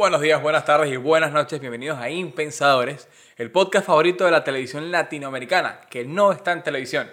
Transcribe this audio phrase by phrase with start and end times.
[0.00, 1.60] Buenos días, buenas tardes y buenas noches.
[1.60, 7.10] Bienvenidos a Impensadores, el podcast favorito de la televisión latinoamericana, que no está en televisión.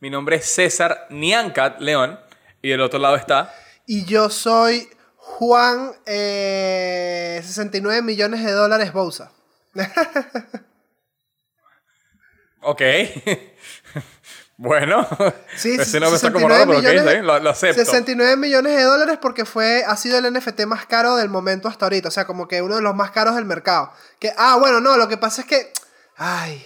[0.00, 2.18] Mi nombre es César Niancat León
[2.62, 3.54] y del otro lado está...
[3.84, 9.32] Y yo soy Juan, eh, 69 millones de dólares Bousa.
[12.62, 12.80] ok.
[14.62, 15.08] Bueno,
[15.56, 17.82] sí, ese nombre está como raro, pero millones, okay, lo, lo, acepto.
[17.82, 21.86] 69 millones de dólares porque fue, ha sido el NFT más caro del momento hasta
[21.86, 22.08] ahorita.
[22.08, 23.90] O sea, como que uno de los más caros del mercado.
[24.18, 25.72] Que, ah, bueno, no, lo que pasa es que.
[26.18, 26.62] Ay.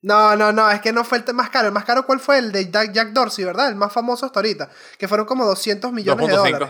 [0.00, 1.66] No, no, no, es que no fue el más caro.
[1.66, 2.38] El más caro, ¿cuál fue?
[2.38, 3.68] El de Jack Dorsey, ¿verdad?
[3.68, 4.70] El más famoso hasta ahorita.
[4.96, 6.68] Que fueron como 200 millones de dólares.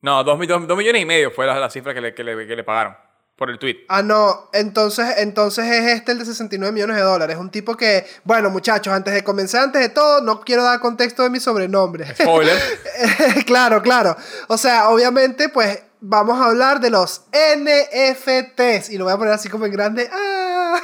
[0.00, 2.64] No, 2 millones y medio fue la, la cifra que le, que, le, que le
[2.64, 2.96] pagaron
[3.40, 3.86] por el tweet.
[3.88, 7.38] Ah, no, entonces, entonces es este el de 69 millones de dólares.
[7.38, 11.22] Un tipo que, bueno, muchachos, antes de comenzar, antes de todo, no quiero dar contexto
[11.22, 12.14] de mi sobrenombre.
[12.14, 12.58] Spoiler.
[13.46, 14.14] claro, claro.
[14.48, 18.90] O sea, obviamente, pues vamos a hablar de los NFTs.
[18.90, 20.10] Y lo voy a poner así como en grande.
[20.12, 20.78] ¡Ah!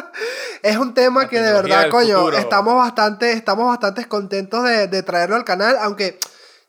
[0.62, 5.36] es un tema que de verdad, coño, estamos bastante, estamos bastante contentos de, de traerlo
[5.36, 6.18] al canal, aunque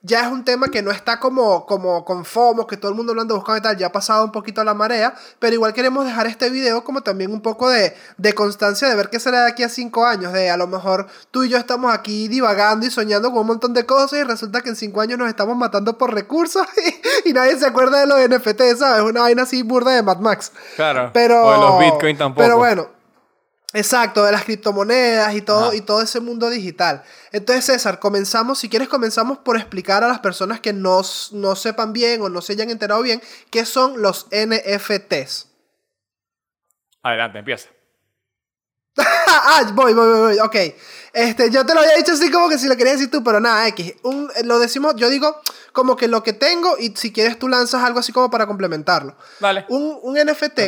[0.02, 3.14] ya es un tema que no está como, como con FOMO, que todo el mundo
[3.14, 5.74] lo anda buscando y tal, ya ha pasado un poquito a la marea, pero igual
[5.74, 9.44] queremos dejar este video como también un poco de, de constancia de ver qué será
[9.44, 12.86] de aquí a cinco años, de a lo mejor tú y yo estamos aquí divagando
[12.86, 15.58] y soñando con un montón de cosas y resulta que en cinco años nos estamos
[15.58, 16.66] matando por recursos
[17.26, 19.04] y, nadie se acuerda de los NFT, ¿sabes?
[19.04, 20.52] Una vaina así burda de Mad Max.
[20.78, 21.12] Claro.
[21.14, 22.42] Pero, o de los Bitcoin tampoco.
[22.42, 22.99] Pero bueno,
[23.74, 27.04] Exacto, de las criptomonedas y todo, y todo ese mundo digital.
[27.32, 31.02] Entonces, César, comenzamos, si quieres, comenzamos por explicar a las personas que no,
[31.34, 35.50] no sepan bien o no se hayan enterado bien qué son los NFTs.
[37.04, 37.70] Adelante, empieza.
[38.98, 40.56] ah, voy, voy, voy, voy, ok.
[41.14, 43.40] Este, yo te lo había dicho así como que si lo querías decir tú, pero
[43.40, 43.96] nada, X.
[44.04, 45.42] Un, lo decimos, yo digo
[45.74, 49.16] como que lo que tengo y si quieres tú lanzas algo así como para complementarlo.
[49.40, 49.66] Vale.
[49.70, 50.60] Un, un NFT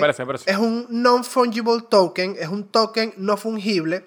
[0.45, 4.05] es un non-fungible token, es un token no fungible.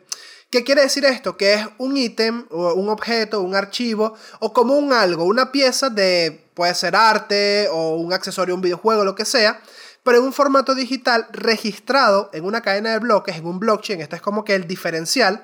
[0.50, 1.36] ¿Qué quiere decir esto?
[1.36, 5.90] Que es un ítem o un objeto, un archivo o como un algo, una pieza
[5.90, 9.60] de, puede ser arte o un accesorio, un videojuego, lo que sea,
[10.04, 14.00] pero en un formato digital registrado en una cadena de bloques, en un blockchain.
[14.00, 15.42] Este es como que el diferencial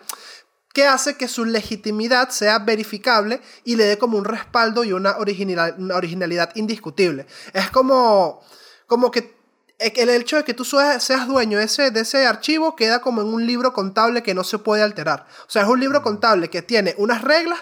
[0.72, 5.16] que hace que su legitimidad sea verificable y le dé como un respaldo y una,
[5.19, 7.26] originalidad indiscutible.
[7.53, 8.41] Es como,
[8.87, 9.34] como que
[9.78, 13.28] el hecho de que tú seas dueño de ese, de ese archivo queda como en
[13.28, 15.27] un libro contable que no se puede alterar.
[15.47, 17.60] O sea, es un libro contable que tiene unas reglas,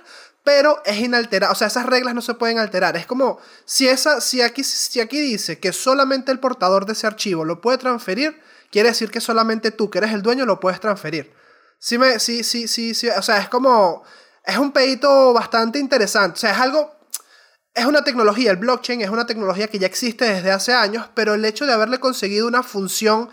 [0.49, 1.53] pero es inalterable.
[1.53, 2.97] O sea, esas reglas no se pueden alterar.
[2.97, 7.07] Es como si, esa, si, aquí, si aquí dice que solamente el portador de ese
[7.07, 8.41] archivo lo puede transferir,
[8.73, 11.35] quiere decir que solamente tú, que eres el dueño, lo puedes transferir.
[11.79, 14.05] Sí, me, sí, sí, sí, sí, o sea, es como,
[14.43, 16.97] es un pedito bastante interesante, o sea, es algo,
[17.75, 21.35] es una tecnología, el blockchain es una tecnología que ya existe desde hace años, pero
[21.35, 23.29] el hecho de haberle conseguido una función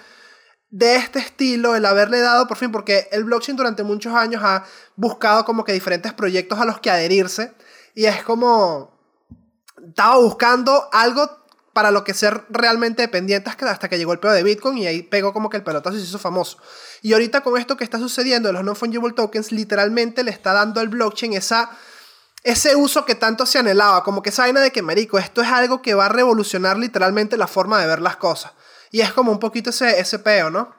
[0.69, 4.65] de este estilo, el haberle dado por fin, porque el blockchain durante muchos años ha
[4.95, 7.53] buscado como que diferentes proyectos a los que adherirse,
[7.93, 8.99] y es como,
[9.87, 11.45] estaba buscando algo
[11.75, 15.01] para lo que ser realmente dependiente hasta que llegó el pedo de Bitcoin y ahí
[15.01, 16.57] pegó como que el pelotazo y se hizo famoso.
[17.01, 20.79] Y ahorita con esto que está sucediendo de los non-fungible tokens, literalmente le está dando
[20.79, 21.69] al blockchain esa,
[22.43, 25.49] ese uso que tanto se anhelaba, como que esa vaina de que, marico, esto es
[25.49, 28.53] algo que va a revolucionar literalmente la forma de ver las cosas.
[28.95, 30.73] Y es como un poquito ese, ese peo, ¿no?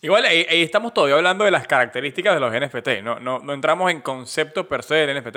[0.00, 4.00] Igual ahí, estamos todavía hablando de las características de los NFT, no, no, entramos en
[4.00, 5.36] concepto per se del NFT.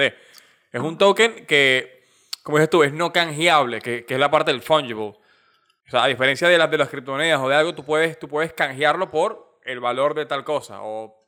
[0.72, 2.08] Es un token que
[2.42, 5.04] como dices tú, es no canjeable, que, que, es la parte del fungible.
[5.04, 8.28] O sea, a diferencia de las de las criptomonedas o de algo, tú puedes, tú
[8.28, 11.24] puedes canjearlo por el valor de tal cosa, o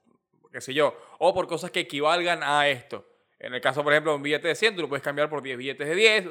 [0.52, 3.06] qué sé yo, o por cosas que equivalgan a esto.
[3.38, 5.44] En el caso, por ejemplo, de un billete de 100, tú lo puedes cambiar por
[5.44, 6.30] 10 billetes de 10,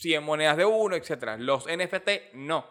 [0.00, 1.36] 100 monedas de 1, etc.
[1.38, 2.66] Los NFT no.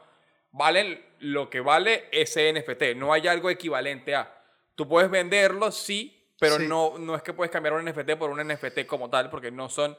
[0.51, 2.95] Valen lo que vale ese NFT.
[2.95, 4.37] No hay algo equivalente a.
[4.75, 8.45] Tú puedes venderlo, sí, pero No, no es que puedes cambiar un NFT por un
[8.47, 9.95] NFT como tal, porque no son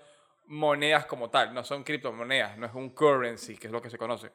[0.46, 3.96] monedas como tal, no son criptomonedas, no es un currency, que es lo que se
[3.96, 4.32] conoce.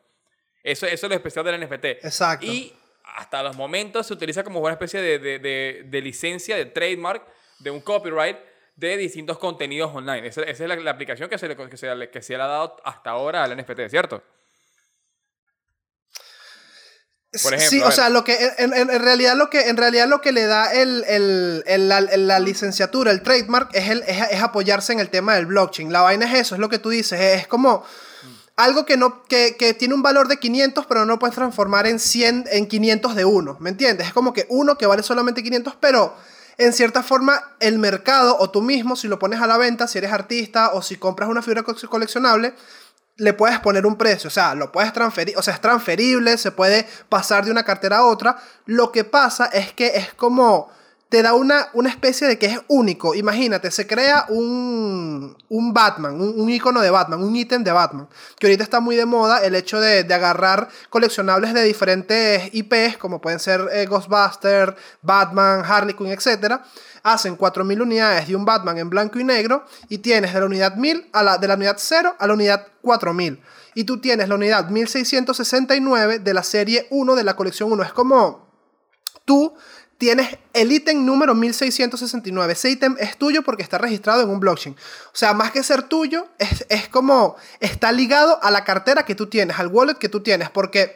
[0.63, 1.85] Eso, eso es lo especial del NFT.
[1.85, 2.45] Exacto.
[2.45, 2.73] Y
[3.03, 7.25] hasta los momentos se utiliza como una especie de, de, de, licencia, de trademark,
[7.59, 8.37] de un copyright
[8.77, 10.27] de distintos contenidos online.
[10.27, 13.09] Esa, es la, aplicación que se, le, que, se, que se le ha dado hasta
[13.09, 14.23] ahora al NFT, ¿cierto?
[17.33, 20.71] sí, o sea, lo que en, realidad lo que en realidad lo que le da
[20.73, 25.91] el, el, la, licenciatura, el trademark, es, el, es, apoyarse en el tema del blockchain.
[25.91, 27.19] La vaina es eso, es lo que tú dices.
[27.19, 27.83] Es, como
[28.55, 31.99] algo que, no, que, que, tiene un valor de 500, pero no puedes transformar en
[31.99, 33.57] 100, en 500 de uno.
[33.59, 34.07] ¿Me entiendes?
[34.07, 36.15] Es como que uno que vale solamente 500, pero
[36.57, 39.97] en cierta forma el mercado o tú mismo, si lo pones a la venta, si
[39.97, 42.55] eres artista o si compras una figura coleccionable,
[43.17, 46.51] le puedes poner un precio, o sea, lo puedes transferir, o sea, es transferible, se
[46.51, 48.37] puede pasar de una cartera a otra.
[48.65, 50.69] Lo que pasa es que es como
[51.09, 53.15] te da una, una especie de que es único.
[53.15, 58.09] Imagínate, se crea un, un Batman, un, icono de Batman, un ítem de Batman.
[58.37, 63.21] Que ahorita está muy de moda el hecho de, agarrar coleccionables de diferentes IPs, como
[63.21, 66.59] pueden ser eh, Ghostbuster, Batman, Harley Quinn, etc.
[67.03, 70.75] Hacen 4.000 unidades de un Batman en blanco y negro y tienes de la unidad
[70.75, 73.41] 1000 a la, de la unidad 0 a la unidad 4000.
[73.75, 77.83] Y tú tienes la unidad 1669 de la serie 1 de la colección 1.
[77.83, 78.47] Es como
[79.23, 79.53] tú
[79.97, 82.53] tienes el ítem número 1669.
[82.53, 84.75] Ese ítem es tuyo porque está registrado en un blockchain.
[85.07, 89.27] O sea, más que ser tuyo, es, como está ligado a la cartera que tú
[89.27, 90.95] tienes, al wallet que tú tienes, porque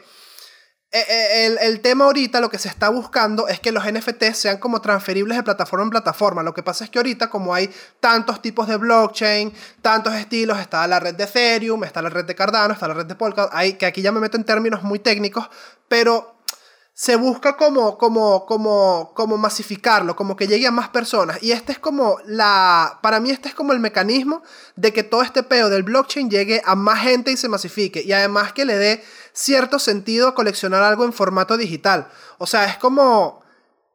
[0.93, 4.37] eh, eh, el, el, tema ahorita, lo que se está buscando es que los NFTs
[4.37, 6.43] sean como transferibles de plataforma en plataforma.
[6.43, 10.85] Lo que pasa es que ahorita, como hay tantos tipos de blockchain, tantos estilos, está
[10.87, 13.73] la red de Ethereum, está la red de Cardano, está la red de Polkadot, hay,
[13.73, 15.49] que aquí ya me meto en términos muy técnicos,
[15.87, 16.40] pero
[16.93, 21.41] se busca como, como, como, como masificarlo, como que llegue a más personas.
[21.41, 24.43] Y este es como la, para mí este es como el mecanismo
[24.75, 28.03] de que todo este peo del blockchain llegue a más gente y se masifique.
[28.03, 29.03] Y además que le dé
[29.33, 32.07] cierto sentido a coleccionar algo en formato digital.
[32.37, 33.41] O sea, es como...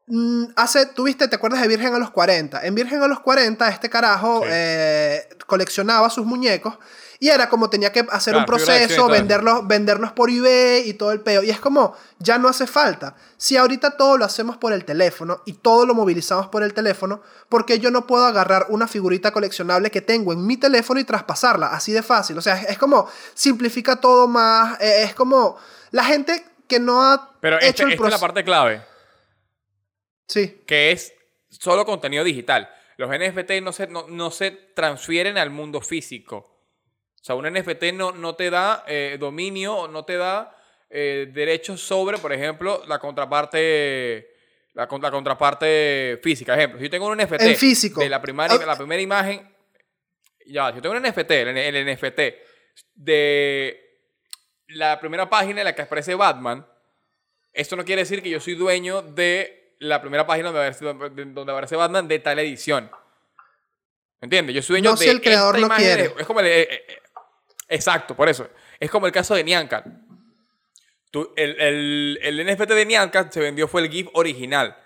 [0.09, 2.65] Mm, hace, tuviste, ¿te acuerdas de Virgen a los 40?
[2.65, 6.79] En Virgen a los 40, este carajo eh, coleccionaba sus muñecos
[7.19, 11.21] y era como tenía que hacer un proceso, venderlos, venderlos por eBay y todo el
[11.21, 11.43] peo.
[11.43, 13.17] Y es como, ya no hace falta.
[13.37, 17.23] Si ahorita todo lo hacemos por el teléfono y todo lo movilizamos por el teléfono,
[17.49, 21.05] ¿por qué yo no puedo agarrar una figurita coleccionable que tengo en mi teléfono y
[21.05, 21.69] traspasarla?
[21.69, 22.37] Así de fácil.
[22.37, 24.79] O sea, es, como, simplifica todo más.
[24.81, 25.57] Eh, es como,
[25.93, 28.85] la gente que no ha Pero hecho el esta es la parte clave.
[30.29, 30.62] Sí.
[30.67, 31.15] Que es
[31.49, 32.69] solo contenido digital.
[32.99, 36.56] Los NFT no se, no se transfieren al mundo físico
[37.26, 40.56] sea, un NFT no, no te da eh, dominio, no te da
[40.88, 44.32] eh, derechos sobre, por ejemplo, la contraparte,
[44.75, 46.55] la, la contraparte física.
[46.55, 48.00] Ejemplo, si yo tengo un NFT físico.
[48.00, 49.52] de la, primaria, la primera imagen,
[50.46, 52.20] ya, si yo tengo un NFT, el, NFT
[52.94, 54.05] de
[54.69, 56.64] la primera página en la que aparece Batman,
[57.52, 61.50] esto no quiere decir que yo soy dueño de la primera página donde aparece, donde
[61.50, 62.88] aparece Batman de tal edición.
[64.20, 64.55] ¿Me entiendes?
[64.55, 66.14] Yo soy dueño no de si el creador esta lo quiere.
[66.19, 67.02] Es como el, eh,
[67.69, 68.49] Exacto, por eso.
[68.79, 69.87] Es como el caso de Nyancat.
[71.37, 74.77] el, el, NFT de Nyancat se vendió fue el GIF original.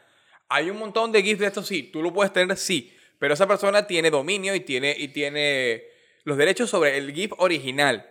[0.49, 1.85] Hay un montón de GIFs de estos, sí.
[1.85, 2.97] Tú lo puedes tener, sí.
[3.19, 5.85] Pero esa persona tiene dominio y tiene, y tiene
[6.25, 8.11] los derechos sobre el GIF original.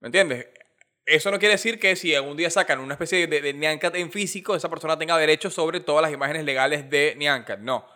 [0.00, 0.46] ¿Me entiendes?
[1.04, 4.12] Eso no quiere decir que si algún día sacan una especie de, de Nyancat en
[4.12, 7.58] físico, esa persona tenga derechos sobre todas las imágenes legales de Nyancat.
[7.58, 7.86] No.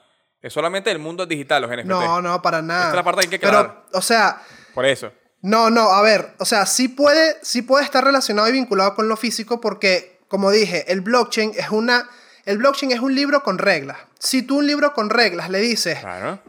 [0.43, 1.87] Es solamente el mundo digital, los NFT.
[1.87, 2.81] No, no, para nada.
[2.81, 4.43] Esta es la parte que hay que Pero, o sea...
[4.75, 5.11] Por eso.
[5.44, 9.08] No, no, a ver, o sea, sí puede, sí puede estar relacionado y vinculado con
[9.08, 12.08] lo físico porque, como dije, el blockchain es una...
[12.46, 13.99] El blockchain es un libro con reglas.
[14.19, 15.99] Si tú un libro con reglas le dices,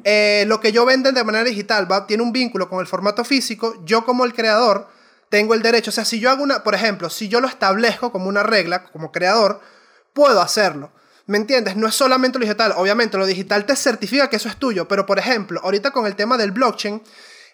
[0.06, 3.25] eh, lo que yo venden de manera digital va, tiene un vínculo con el formato
[3.25, 4.88] físico, yo como el creador
[5.27, 5.89] tengo el derecho.
[5.89, 8.86] O sea, si yo hago una, por ejemplo, si yo lo establezco como una regla,
[8.86, 9.59] como creador,
[10.13, 10.89] puedo hacerlo.
[11.25, 11.75] ¿Me entiendes?
[11.75, 12.74] No es solamente lo digital.
[12.77, 14.88] Obviamente, lo digital te certifica que eso es tuyo.
[14.88, 17.01] Pero, por ejemplo, ahorita con el tema del blockchain,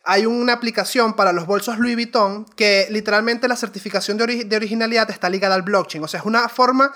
[0.03, 5.29] hay una aplicación para los bolsos Louis Vuitton que literalmente la certificación de, originalidad está
[5.29, 6.03] ligada al blockchain.
[6.03, 6.91] O sea, es una forma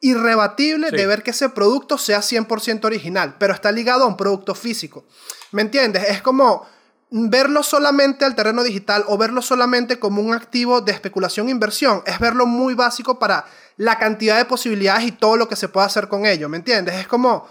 [0.00, 4.54] irrebatible de ver que ese producto sea 100% original, pero está ligado a un producto
[4.54, 5.04] físico.
[5.52, 6.04] ¿Me entiendes?
[6.08, 6.66] Es como
[7.10, 12.02] verlo solamente al terreno digital o verlo solamente como un activo de especulación e inversión.
[12.06, 13.46] Es verlo muy básico para
[13.76, 16.48] la cantidad de posibilidades y todo lo que se puede hacer con ello.
[16.48, 16.96] ¿Me entiendes?
[16.96, 17.46] Es como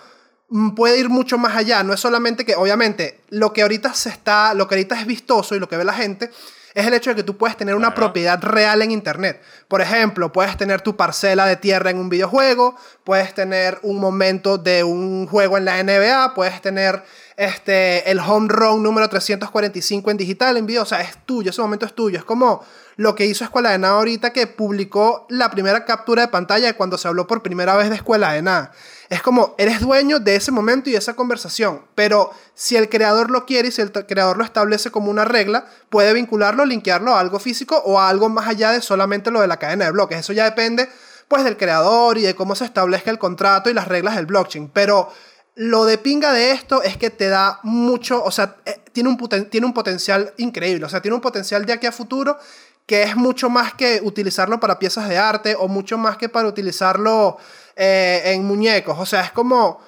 [0.75, 1.83] puede ir mucho más allá.
[1.83, 5.55] No es solamente que, obviamente, lo que ahorita se está, lo que ahorita es vistoso
[5.55, 6.31] y lo que ve la gente
[6.75, 9.41] es el hecho de que tú puedes tener una propiedad real en Internet.
[9.69, 12.75] Por ejemplo, puedes tener tu parcela de tierra en un videojuego,
[13.05, 17.01] puedes tener un momento de un juego en la NBA, puedes tener
[17.37, 21.61] este, el home run número 345 en digital, en video, o sea, es tuyo, ese
[21.61, 22.17] momento es tuyo.
[22.19, 22.65] Es como
[22.97, 26.73] lo que hizo Escuela de Nada ahorita que publicó la primera captura de pantalla de
[26.73, 28.73] cuando se habló por primera vez de Escuela de Nada.
[29.09, 33.29] Es como, eres dueño de ese momento y de esa conversación, pero si el creador
[33.29, 37.19] lo quiere y si el creador lo establece como una regla, puede vincularlo, linkearlo a
[37.19, 40.19] algo físico o a algo más allá de solamente lo de la cadena de bloques.
[40.19, 40.89] Eso ya depende
[41.27, 44.69] pues del creador y de cómo se establezca el contrato y las reglas del blockchain,
[44.69, 45.11] pero
[45.55, 49.17] lo de pinga de esto es que te da mucho, o sea, eh, tiene un,
[49.49, 52.37] tiene un potencial increíble, o sea, tiene un potencial de aquí a futuro
[52.85, 56.47] que es mucho más que utilizarlo para piezas de arte o mucho más que para
[56.47, 57.37] utilizarlo
[57.75, 58.97] eh, en muñecos.
[58.99, 59.79] O sea, es como,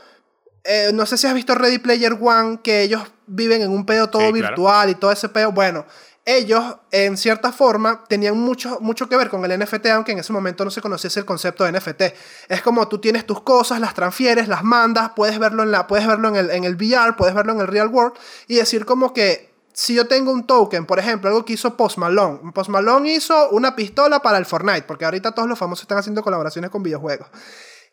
[0.63, 4.09] eh, no sé si has visto Ready Player One, que ellos viven en un pedo
[4.09, 5.51] todo virtual y todo ese pedo.
[5.51, 5.85] Bueno,
[6.25, 10.33] ellos, en cierta forma, tenían mucho, mucho que ver con el NFT, aunque en ese
[10.33, 12.01] momento no se conociese el concepto de NFT.
[12.49, 16.05] Es como tú tienes tus cosas, las transfieres, las mandas, puedes verlo en, la, puedes
[16.05, 18.13] verlo en, el, en el VR, puedes verlo en el real world,
[18.47, 21.99] y decir como que si yo tengo un token, por ejemplo, algo que hizo Post
[21.99, 22.51] Malone.
[22.51, 26.23] Post Malone hizo una pistola para el Fortnite, porque ahorita todos los famosos están haciendo
[26.23, 27.27] colaboraciones con videojuegos.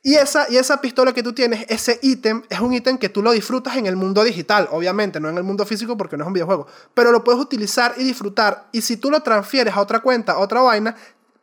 [0.06, 3.22] Y esa, y esa pistola que tú tienes, ese ítem, es un ítem que tú
[3.22, 6.28] lo disfrutas en el mundo digital, obviamente, no en el mundo físico porque no es
[6.28, 8.68] un videojuego, pero lo puedes utilizar y disfrutar.
[8.70, 10.94] Y si tú lo transfieres a otra cuenta, a otra vaina,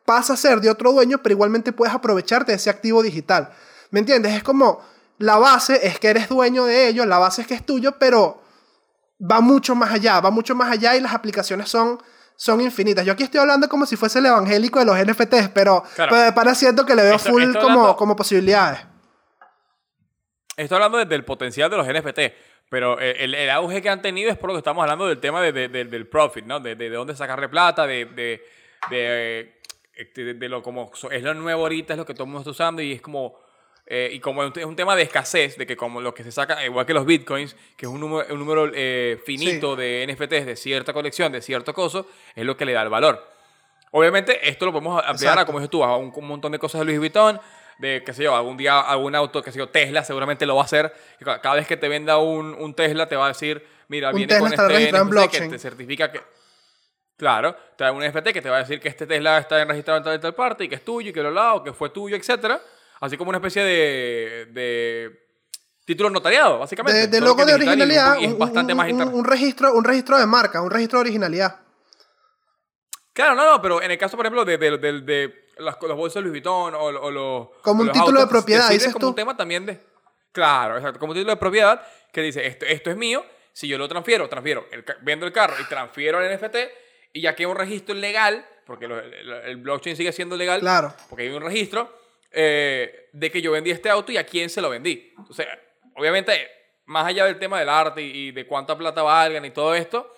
[0.06, 3.50] pasa a ser de otro dueño, pero igualmente puedes aprovecharte de ese activo digital.
[3.89, 4.34] ¿Me entiendes?
[4.36, 4.80] Es como
[5.18, 8.44] la base es que eres dueño de ello, la base es que es tuyo, pero
[9.20, 12.00] va mucho más allá, va mucho más allá y las aplicaciones son
[12.41, 13.05] son infinitas.
[13.05, 15.83] Yo aquí estoy hablando como si fuese el evangélico de los NFTs, pero,
[16.33, 18.79] para siento que le veo full como, como posibilidades.
[20.57, 22.19] Estoy hablando del potencial de los NFT,
[22.67, 25.39] pero el, el, auge que han tenido es por lo que estamos hablando del tema
[25.39, 26.60] de, del profit, ¿no?
[26.60, 28.05] De, de, dónde sacarle plata, de,
[28.89, 29.53] de,
[30.15, 32.81] de, lo como es lo nuevo ahorita, es lo que todo el mundo está usando
[32.81, 33.38] y es como
[33.93, 36.65] eh, y como es un tema de escasez, de que como lo que se saca,
[36.65, 40.55] igual que los bitcoins, que es un número, un número eh, finito de NFTs de
[40.55, 43.21] cierta colección, de cierto coso, es lo que le da el valor.
[43.91, 46.86] Obviamente, esto lo podemos ampliar a, como dices tú, a un, montón de cosas de
[46.86, 47.38] Louis Vuitton,
[47.79, 50.62] de, qué sé yo, algún día algún auto, qué sé yo, Tesla seguramente lo va
[50.62, 50.93] a hacer.
[51.19, 54.53] Cada vez que te venda un, un Tesla, te va a decir, mira, viene con
[54.53, 56.21] este NFT que te certifica que...
[57.17, 59.98] Claro, te da un NFT que te va a decir que este Tesla está registrado
[59.98, 62.15] en tal, tal parte y que es tuyo y que lo lado, que fue tuyo,
[62.15, 62.62] etcétera
[63.01, 65.22] Así como una especie de, de
[65.86, 67.08] título notariado, básicamente.
[67.08, 68.17] De, logo de originalidad.
[68.20, 71.60] un, bastante más un, registro, un registro de marca, un registro de originalidad.
[73.12, 76.22] Claro, no, no, pero en el caso, por ejemplo, de, de, de, los bolsos de
[76.22, 77.50] Louis Vuitton o, los.
[77.62, 79.81] Como un título de propiedad, dices como un tema también de.
[80.31, 81.81] Claro, exacto, como un título de propiedad
[82.13, 84.65] que dice: esto, esto es mío, si yo lo transfiero, transfiero,
[85.01, 86.55] vendo el carro y transfiero el NFT,
[87.13, 90.93] y ya que hay un registro legal, porque el, blockchain sigue siendo legal, claro.
[91.10, 92.00] porque hay un registro,
[92.31, 95.13] eh, de que yo vendí este auto y a quién se lo vendí.
[95.17, 95.47] Entonces,
[95.95, 96.50] obviamente,
[96.85, 100.13] más allá del tema del arte y, de cuánta plata valgan y todo esto,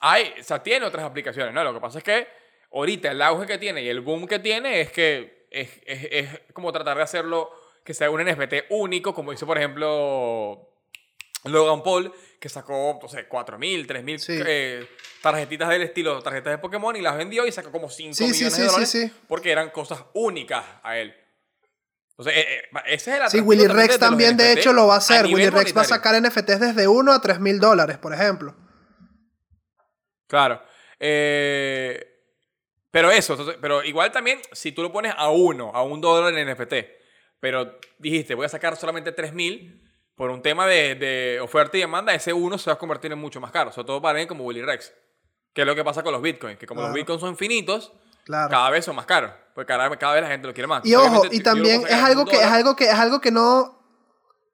[0.00, 1.62] hay, o sea, tiene otras aplicaciones, ¿no?
[1.64, 2.26] Lo que pasa es que
[2.72, 6.40] ahorita el auge que tiene y el boom que tiene es que es, es, es
[6.52, 7.50] como tratar de hacerlo
[7.84, 10.70] que sea un NFT único, como hizo, por ejemplo,
[11.44, 14.88] Logan Paul, que sacó, no sé, 4.000, 3.000 eh,
[15.22, 18.64] tarjetitas del estilo, tarjetas de Pokémon, y las vendió y sacó como 5 millones de
[18.64, 21.14] dólares porque eran cosas únicas a él.
[22.20, 24.98] Entonces, eh, eh, ese es el Sí, Willy Rex también, de, hecho, lo va a
[24.98, 25.24] hacer.
[25.24, 28.54] Willy Rex va a sacar NFTs desde 1 a 3 mil dólares, por ejemplo.
[30.26, 30.62] Claro.
[30.98, 32.06] Eh,
[32.90, 36.52] pero eso, pero igual también, si tú lo pones a 1, a 1 dólar en
[36.52, 36.74] NFT,
[37.40, 39.82] pero dijiste, voy a sacar solamente 3 mil,
[40.14, 43.40] por un tema de, oferta y demanda, ese 1 se va a convertir en mucho
[43.40, 43.72] más caro.
[43.72, 44.92] Sobre todo para alguien como Willy Rex.
[45.54, 47.94] Que es lo que pasa con los bitcoins, que como los bitcoins son finitos,
[48.26, 49.32] cada vez son más caros.
[49.54, 50.84] Porque cada, cada, vez la gente lo quiere más.
[50.84, 53.78] Y ojo, y también es algo que es algo que es algo que no.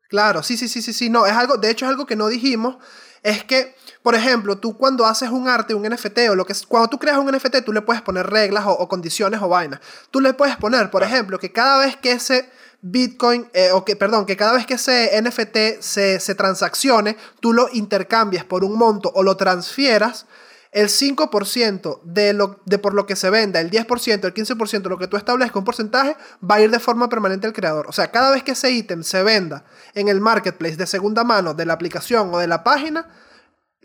[0.09, 1.11] Claro, sí, sí, sí, sí, sí.
[1.11, 2.76] No, es algo, de hecho, es algo que no dijimos.
[3.23, 6.88] Es que, por ejemplo, tú cuando haces un arte, un NFT o lo que cuando
[6.88, 9.81] tú creas un NFT, tú le puedes poner reglas o, condiciones o vainas.
[10.12, 12.49] Tú le puedes poner, por ejemplo, que cada vez que ese
[12.83, 17.53] Bitcoin, eh, o que, perdón, que cada vez que ese NFT se, se transaccione, tú
[17.53, 20.26] lo intercambias por un monto o lo transfieras
[20.73, 24.99] el 5% de, lo, de por lo que se venda, el 10%, el 15%, lo
[24.99, 26.17] que tú establezcas un porcentaje,
[26.49, 27.87] va a ir de forma permanente al creador.
[27.89, 31.55] O sea, cada vez que ese ítem se venda en el marketplace de segunda mano
[31.55, 33.09] de la aplicación o de la página,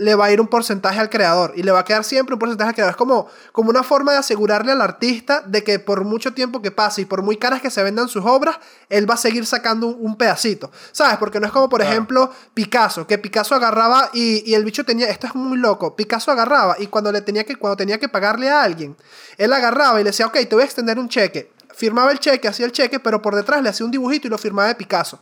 [0.01, 2.39] le va a ir un porcentaje al creador y le va a quedar siempre un
[2.39, 2.91] porcentaje al creador.
[2.91, 6.71] Es como, como una forma de asegurarle al artista de que por mucho tiempo que
[6.71, 8.57] pase y por muy caras que se vendan sus obras,
[8.89, 10.71] él va a seguir sacando un, pedacito.
[10.91, 11.17] ¿Sabes?
[11.17, 15.07] Porque no es como, por ejemplo, Picasso, que Picasso agarraba y, y, el bicho tenía,
[15.07, 18.49] esto es muy loco, Picasso agarraba y cuando, le tenía que, cuando tenía que pagarle
[18.49, 18.97] a alguien,
[19.37, 21.51] él agarraba y le decía, ok, te voy a extender un cheque.
[21.75, 24.39] Firmaba el cheque, hacía el cheque, pero por detrás le hacía un dibujito y lo
[24.39, 25.19] firmaba de Picasso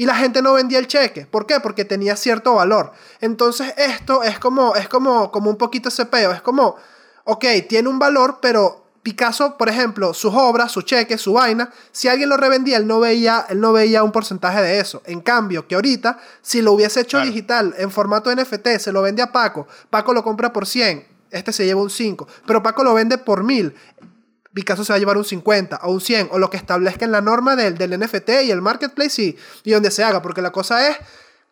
[0.00, 1.26] y la gente no vendía el cheque.
[1.26, 1.60] ¿Por qué?
[1.60, 2.92] Porque tenía cierto valor.
[3.20, 6.32] Entonces esto es como, es como, como un poquito ese peo.
[6.32, 6.76] Es como,
[7.24, 12.08] ok, tiene un valor, pero Picasso, por ejemplo, sus obras, su cheque, su vaina, si
[12.08, 15.02] alguien lo revendía, él no veía, él no veía un porcentaje de eso.
[15.04, 19.20] En cambio, que ahorita, si lo hubiese hecho digital en formato NFT, se lo vende
[19.20, 22.94] a Paco, Paco lo compra por 100, este se lleva un 5, pero Paco lo
[22.94, 23.74] vende por 1000.
[24.52, 27.12] Picasso se va a llevar un 50 o un 100 o lo que establezca en
[27.12, 30.50] la norma del, del NFT y el marketplace y, y, donde se haga, porque la
[30.50, 30.96] cosa es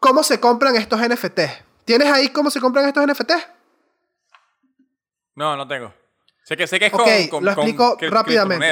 [0.01, 1.41] cómo se compran estos NFT.
[1.85, 3.33] ¿Tienes ahí cómo se compran estos NFT?
[5.37, 5.95] No, no tengo.
[6.43, 6.93] Sé que, sé que es
[7.29, 8.67] con, lo explico rápidamente.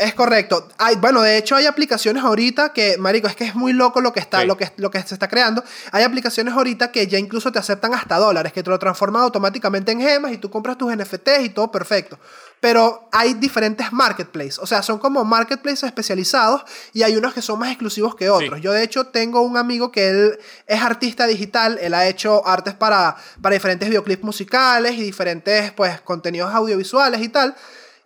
[0.00, 0.66] Es correcto.
[0.78, 4.14] Hay, bueno, de hecho hay aplicaciones ahorita que, marico, es que es muy loco lo
[4.14, 5.62] que está, lo, que, lo que se está creando.
[5.92, 9.92] Hay aplicaciones ahorita que ya incluso te aceptan hasta dólares, que te lo transforman automáticamente
[9.92, 12.18] en gemas y tú compras tus NFTs y todo perfecto.
[12.60, 16.62] Pero hay diferentes marketplaces, o sea, son como marketplaces especializados
[16.94, 18.58] y hay unos que son más exclusivos que otros.
[18.62, 22.72] Yo de hecho tengo un amigo que él es artista digital, él ha hecho artes
[22.72, 27.54] para, para diferentes videoclips musicales y diferentes pues contenidos audiovisuales y tal.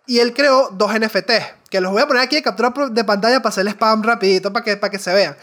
[0.07, 3.41] Y él creó dos NFTs, que los voy a poner aquí de captura de pantalla
[3.41, 5.35] para hacer el spam rapidito, para que, para que se vean.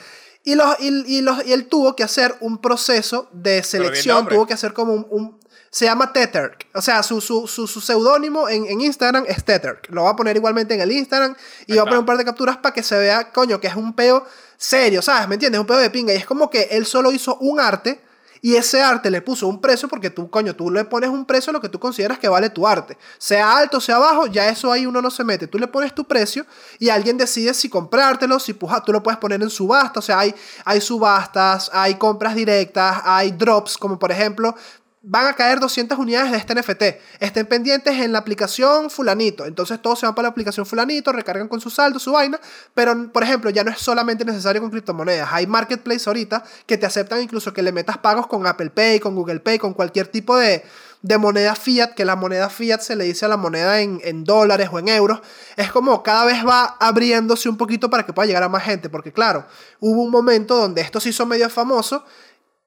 [0.45, 4.55] Y, los, y, los, y él tuvo que hacer un proceso de selección, tuvo que
[4.55, 5.39] hacer como un...
[5.71, 6.57] se llama Tether.
[6.75, 9.79] O sea, su, su, su, seudónimo en, en, Instagram es Tether.
[9.91, 11.37] Lo va a poner igualmente en el Instagram
[11.67, 13.77] y va a poner un par de capturas para que se vea, coño, que es
[13.77, 15.29] un peo serio, ¿sabes?
[15.29, 15.61] ¿Me entiendes?
[15.61, 16.15] Un peo de pinga.
[16.15, 18.01] Y es como que él solo hizo un arte
[18.45, 21.51] y ese arte le puso un precio porque tú, coño, tú le pones un precio
[21.51, 22.99] a lo que tú consideras que vale tu arte.
[23.17, 25.47] Sea alto, sea bajo, ya eso ahí uno no se mete.
[25.47, 26.45] Tú le pones tu precio
[26.81, 30.01] y alguien decide si comprártelo, si puja, tú lo puedes poner en subasta.
[30.01, 30.35] O sea, hay,
[30.65, 34.57] hay subastas, hay compras directas, hay drops, como por ejemplo,
[35.03, 36.83] van a caer 200 unidades de este NFT.
[37.21, 39.45] Estén pendientes en la aplicación fulanito.
[39.45, 42.41] Entonces todos se van para la aplicación fulanito, recargan con su saldo, su vaina.
[42.75, 45.29] Pero, por ejemplo, ya no es solamente necesario con criptomonedas.
[45.33, 49.15] Hay marketplace ahorita que te aceptan incluso que le metas pagos con Apple Pay, con
[49.17, 50.63] Google Pay, con cualquier tipo de,
[51.03, 54.23] de moneda fiat, que la moneda fiat se le dice a la moneda en, en,
[54.23, 55.21] dólares o en euros,
[55.57, 58.89] es como cada vez va abriéndose un poquito para que pueda llegar a más gente,
[58.89, 59.45] porque claro,
[59.81, 62.05] hubo un momento donde esto se hizo medio famoso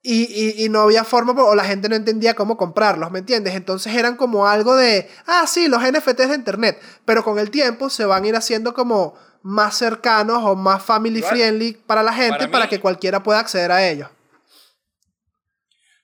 [0.07, 3.55] y, y, no había forma o la gente no entendía cómo comprarlos, ¿me entiendes?
[3.55, 7.89] Entonces eran como algo de, ah, sí, los NFTs de Internet, pero con el tiempo
[7.89, 12.47] se van a ir haciendo como más cercanos o más family friendly para la gente
[12.47, 14.09] para, que cualquiera pueda acceder a ellos.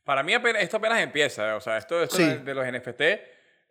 [0.04, 3.02] Para mí esto apenas empieza, o sea, esto, de, los NFT,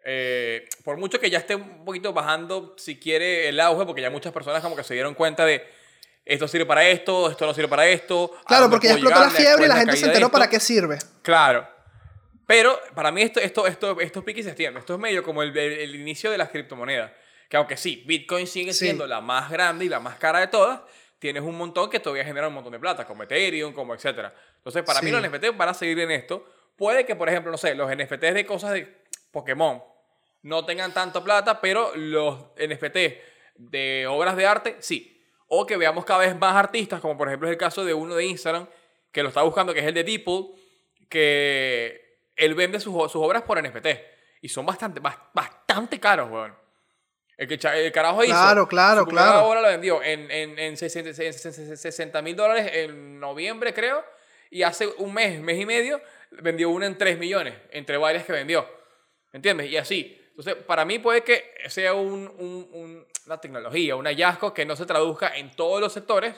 [0.04, 4.10] eh, por mucho que ya esté un poquito bajando, si quiere, el auge, porque ya
[4.10, 5.64] muchas personas como que se dieron cuenta de
[6.30, 8.30] esto sirve para esto, esto no sirve para esto.
[8.46, 10.98] Claro, porque ya explotó la fiebre y la gente se enteró para qué sirve.
[11.22, 11.68] Claro.
[12.46, 14.78] Pero para mí esto, esto, esto, estos piques se extienden.
[14.78, 17.10] Esto es medio como el, el, inicio de las criptomonedas.
[17.48, 20.80] Que aunque sí, Bitcoin sigue siendo la más grande y la más cara de todas,
[21.18, 24.32] tienes un montón que todavía genera un montón de plata, como Ethereum, como etcétera.
[24.56, 26.46] Entonces, para mí los NFTs van a seguir en esto.
[26.76, 29.02] Puede que, por ejemplo, no sé, los NFTs de cosas de
[29.32, 29.82] Pokémon
[30.42, 33.14] no tengan tanta plata, pero los NFTs
[33.56, 35.19] de obras de arte, sí.
[35.52, 38.14] O que veamos cada vez más artistas, como por ejemplo es el caso de uno
[38.14, 38.68] de Instagram,
[39.10, 40.52] que lo está buscando, que es el de Deeple,
[41.08, 43.86] que él vende sus, sus obras por NFT.
[44.42, 46.54] Y son bastante, bastante caros, weón.
[47.36, 48.32] El que el carajo hizo.
[48.32, 49.46] Claro, claro, claro.
[49.46, 54.04] obra lo vendió en, en, en 60 mil dólares en noviembre, creo.
[54.50, 58.32] Y hace un mes, mes y medio, vendió una en 3 millones, entre varias que
[58.32, 58.68] vendió.
[59.32, 59.70] ¿Entiendes?
[59.70, 60.19] Y así.
[60.40, 64.86] Entonces, para mí puede que sea un, un, una tecnología, un hallazgo que no se
[64.86, 66.34] traduzca en todos los sectores,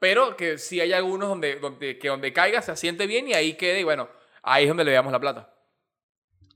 [0.00, 3.56] pero que sí hay algunos donde, donde, que donde caiga se asiente bien y ahí
[3.56, 4.08] quede y bueno,
[4.42, 5.54] ahí es donde le damos la plata.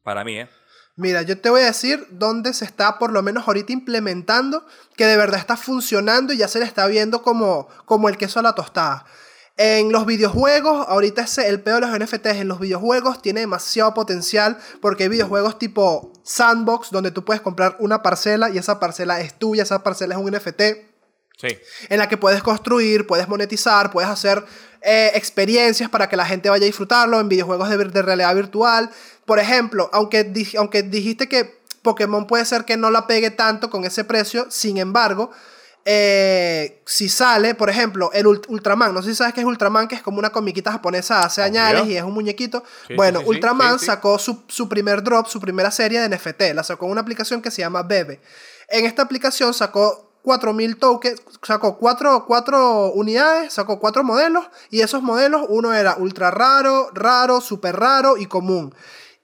[0.03, 0.49] Para mí, ¿eh?
[0.97, 4.67] Mira, yo te voy a decir dónde se está por lo menos ahorita implementando,
[4.97, 8.41] que de verdad está funcionando y ya se le está viendo como, como el queso
[8.41, 9.07] a la tostada.
[9.57, 13.95] En los videojuegos, ahorita ese, el peor de los NFTs en los videojuegos tiene demasiado
[13.95, 19.21] potencial porque hay videojuegos tipo sandbox donde tú puedes comprar una parcela y esa parcela
[19.21, 20.63] es tuya, esa parcela es un NFT.
[21.39, 21.59] Sí.
[21.89, 24.45] En la que puedes construir, puedes monetizar, puedes hacer
[24.83, 28.91] eh, experiencias para que la gente vaya a disfrutarlo en videojuegos de, de realidad virtual.
[29.25, 33.85] Por ejemplo, aunque, aunque dijiste que Pokémon puede ser que no la pegue tanto con
[33.85, 35.31] ese precio, sin embargo,
[35.85, 39.97] eh, si sale, por ejemplo, el Ultraman, no sé si sabes qué es Ultraman, que
[39.97, 42.63] es como una comiquita japonesa hace años y es un muñequito.
[42.97, 46.93] bueno, Ultraman sacó su, su, primer drop, su primera serie de NFT, la sacó en
[46.93, 48.21] una aplicación que se llama Bebe.
[48.69, 55.03] En esta aplicación sacó 4000 tokens, sacó 4, 4 unidades, sacó 4 modelos y esos
[55.03, 58.73] modelos, uno era ultra raro, raro, super raro y común.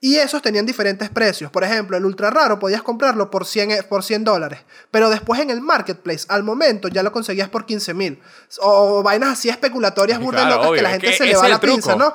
[0.00, 1.50] Y esos tenían diferentes precios.
[1.50, 4.60] Por ejemplo, el ultra raro podías comprarlo por 100, e, por 100 dólares.
[4.92, 8.22] Pero después en el marketplace, al momento, ya lo conseguías por 15 mil.
[8.60, 12.14] O, vainas así especulatorias burdas locas que la gente se le va la pinza, ¿no?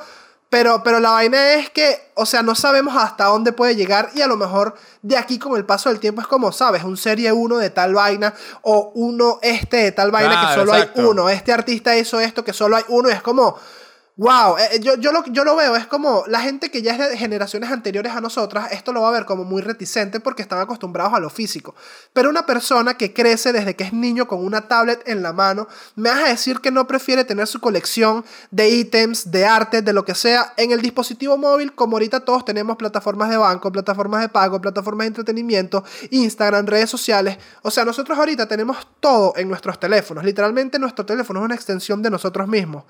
[0.54, 4.22] Pero, pero la vaina es que, o sea, no sabemos hasta dónde puede llegar y
[4.22, 6.84] a lo mejor de aquí con el paso del tiempo es como, ¿sabes?
[6.84, 10.92] Un serie 1 de tal vaina o uno este de tal vaina que solo hay
[10.94, 11.28] uno.
[11.28, 13.58] Este artista hizo esto que solo hay uno y es como
[14.16, 16.92] Wow, eh, eh, yo, yo, lo, yo lo veo, es como la gente que ya
[16.94, 20.44] es de generaciones anteriores a nosotras, esto lo va a ver como muy reticente porque
[20.44, 21.74] están acostumbrados a lo físico.
[22.14, 25.68] Pero una persona que crece desde que es niño con una tablet en la mano,
[25.96, 29.94] me vas a decir que no prefiere tener su colección de ítems, de arte, de
[29.94, 34.22] lo que sea, en el dispositivo móvil, como ahorita todos tenemos plataformas de banco, plataformas
[34.22, 37.40] de pago, plataformas de entretenimiento, Instagram, redes sociales.
[37.64, 40.24] O sea, nosotros ahorita tenemos todo en nuestros teléfonos.
[40.24, 42.84] Literalmente nuestro teléfono es una extensión de nosotros mismos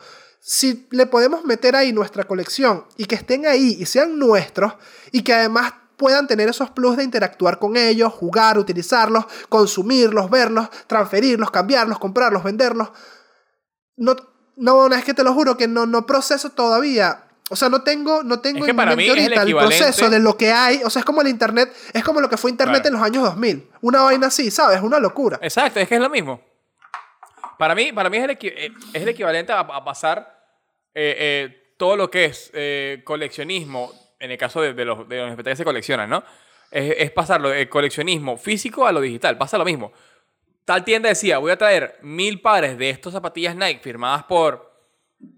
[0.45, 4.73] si le podemos meter ahí nuestra colección y que estén ahí y sean nuestros
[5.13, 10.67] y que además puedan tener esos plus de interactuar con ellos, jugar, utilizarlos, consumirlos, verlos,
[10.85, 12.89] transferirlos, cambiarlos, comprarlos, venderlos.
[13.95, 14.17] No,
[14.57, 17.23] no, es que te lo juro que no, no proceso todavía.
[17.49, 20.83] O sea, no tengo, no tengo en para ahorita el, proceso de lo que hay.
[20.83, 23.23] O sea, es como el Internet, es como lo que fue Internet en los años
[23.23, 23.69] 2000.
[23.79, 24.81] Una vaina así, ¿sabes?
[24.81, 25.39] Una locura.
[25.41, 26.41] Exacto, es que es lo mismo.
[27.57, 30.32] Para mí, para mí es, el, eh, es el equivalente a pasar
[30.95, 35.47] eh, eh, todo lo que es eh, coleccionismo, en el caso de, los, de NFT
[35.47, 36.23] que se coleccionan, ¿no?
[36.71, 39.37] Es, es pasarlo del coleccionismo físico a lo digital.
[39.37, 39.91] Pasa lo mismo.
[40.65, 44.71] Tal tienda decía, voy a traer mil pares de estas zapatillas Nike firmadas por,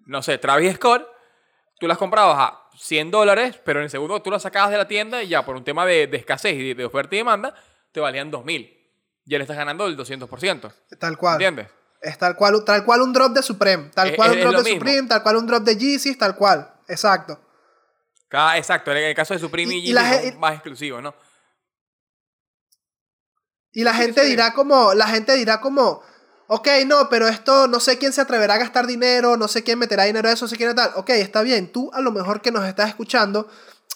[0.05, 1.07] no sé, Travis Scott.
[1.79, 4.87] Tú las comprabas a 100 dólares, pero en el segundo tú las sacabas de la
[4.87, 7.55] tienda y ya por un tema de, escasez y de, oferta y demanda,
[7.91, 8.71] te valían 2000.
[9.25, 10.73] Ya le estás ganando el 200%.
[10.99, 11.33] Tal cual.
[11.35, 11.67] ¿Entiendes?
[12.05, 13.89] Es tal cual, tal cual un drop de Supreme.
[13.93, 16.71] Tal cual un drop de Supreme, tal cual un drop de Yeezys, tal cual.
[16.87, 17.39] Exacto.
[18.55, 18.91] exacto.
[18.91, 21.15] En el caso de Supreme y, Yeezy más exclusivos, ¿no?
[23.71, 26.01] Y la gente dirá como, la gente dirá como,
[26.47, 29.79] ok, no, pero esto, no sé quién se atreverá a gastar dinero, no sé quién
[29.79, 30.91] meterá dinero a eso, no sé quién tal.
[30.95, 33.49] Ok, está bien, tú a lo mejor que nos estás escuchando,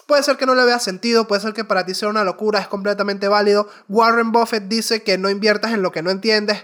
[0.07, 2.59] puede ser que no le vea sentido, puede ser que para ti sea una locura,
[2.59, 3.69] es completamente válido.
[3.87, 6.63] Warren Buffett dice que no inviertas en lo que no entiendes,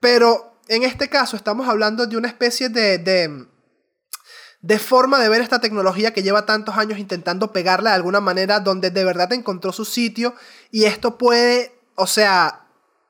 [0.00, 2.98] pero en este caso estamos hablando de una especie de,
[4.60, 8.60] de, forma de ver esta tecnología que lleva tantos años intentando pegarla de alguna manera,
[8.60, 10.34] donde de verdad encontró su sitio
[10.70, 12.67] y esto puede, o sea,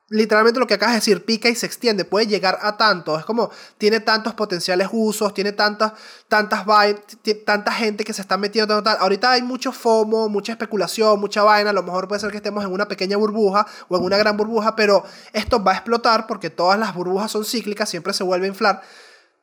[0.09, 3.25] literalmente lo que acabas de decir, pica y se extiende, puede llegar a tanto, es
[3.25, 5.93] como, tiene tantos potenciales usos, tiene tantas,
[6.27, 6.65] tantas
[7.45, 8.97] tanta gente que se está metiendo, tal.
[8.99, 12.63] ahorita hay mucho FOMO, mucha especulación, mucha vaina, a lo mejor puede ser que estemos
[12.63, 16.49] en una pequeña burbuja o en una gran burbuja, pero esto va a explotar porque
[16.49, 18.81] todas las burbujas son cíclicas, siempre se vuelve a inflar.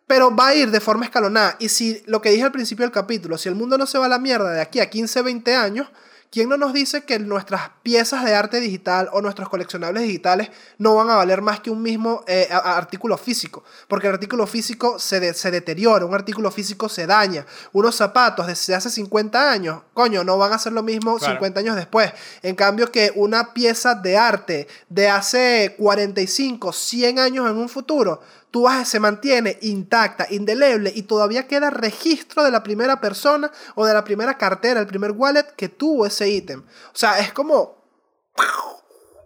[0.09, 1.57] Pero va a ir de forma escalonada.
[1.59, 4.07] Y si lo que dije al principio del capítulo, si el mundo no se va
[4.07, 5.88] a la mierda de aquí a 15, 20 años,
[6.37, 10.94] ¿Quién no nos dice que nuestras piezas de arte digital o nuestros coleccionables digitales no
[10.94, 13.64] van a valer más que un mismo eh, artículo físico?
[13.88, 17.46] Porque el artículo físico se, se deteriora, un artículo físico se daña.
[17.72, 21.75] Unos zapatos de hace 50 años, coño, no van a ser lo mismo 50 años
[21.75, 22.12] después.
[22.42, 28.20] En cambio que una pieza de arte de hace 45, 100 años en un futuro,
[28.56, 33.92] tú se mantiene intacta, indeleble y todavía queda registro de la primera persona o de
[33.92, 36.60] la primera cartera, el primer wallet que tuvo ese ítem.
[36.60, 37.84] O sea, es como...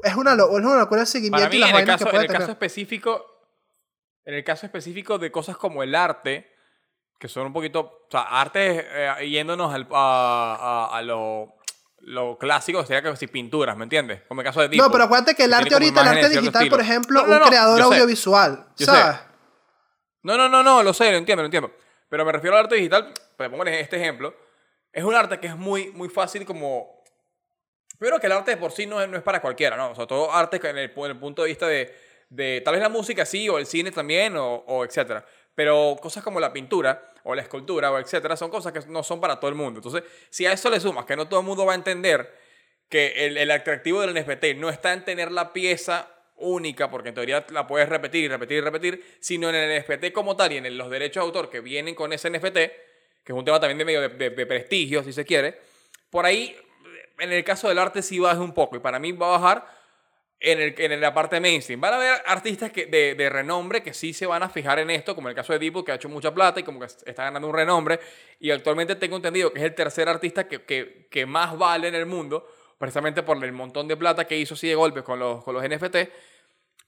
[0.03, 2.51] Es una, es una locura el seguimiento y las en el caso, en el caso
[2.51, 3.25] específico
[4.25, 6.51] En el caso específico de cosas como el arte,
[7.21, 7.81] que son un poquito...
[7.81, 11.55] O sea, arte eh, yéndonos a, a, lo
[12.03, 14.23] lo clásico sería que si pinturas, ¿me entiendes?
[14.27, 16.69] Como el caso de Dipo, No, pero acuérdate que el arte ahorita, el arte digital,
[16.69, 19.21] por ejemplo, un creador audiovisual, ¿sabes?
[20.23, 21.73] No, no, no, no, lo sé, lo entiendo, lo entiendo.
[22.09, 24.35] Pero me refiero al arte digital, para poner este ejemplo,
[24.93, 27.03] es un arte que es muy, muy fácil como...
[27.99, 29.91] Pero que el arte de por sí no es, no es para cualquiera, ¿no?
[29.91, 31.95] O sea, todo arte en el, en el punto de vista de,
[32.31, 35.25] de, tal vez la música sí, o el cine también, o, o etcétera.
[35.55, 39.21] Pero cosas como la pintura, o la escultura, o etcétera, son cosas que no son
[39.21, 39.79] para todo el mundo.
[39.79, 42.35] Entonces, si a eso le sumas que no todo el mundo va a entender
[42.89, 46.09] que el, el atractivo del NFT no está en tener la pieza
[46.41, 50.13] única, porque en teoría la puedes repetir y repetir y repetir, sino en el NFT
[50.13, 53.35] como tal y en los derechos de autor que vienen con ese NFT, que es
[53.35, 55.59] un tema también de medio de, prestigio, si se quiere,
[56.09, 56.57] por ahí,
[57.19, 59.80] en el caso del arte sí baja un poco, y para mí va a bajar
[60.41, 61.81] en, el, en la parte mainstream.
[61.81, 64.91] Van a haber artistas que, de, de, renombre que sí se van a fijar en
[64.91, 67.25] esto, como el caso de Deepo, que ha hecho mucha plata y como que está
[67.25, 68.01] ganando un renombre,
[68.39, 71.95] y actualmente tengo entendido que es el tercer artista que, que, que más vale en
[71.95, 72.49] el mundo,
[72.79, 75.63] precisamente por el montón de plata que hizo así de golpes con los, con los
[75.63, 75.97] NFT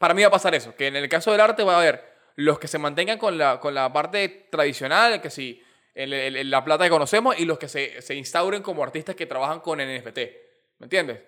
[0.02, 2.04] para mí va a pasar eso, que en el caso del arte va a haber
[2.34, 5.62] los que se mantengan con la, con la parte tradicional, que sí,
[5.94, 9.60] en, la plata que conocemos, y los que se, se, instauren como artistas que trabajan
[9.60, 10.18] con NFT.
[10.78, 11.20] ¿Me entiendes?